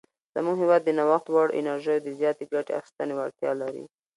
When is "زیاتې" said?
2.19-2.43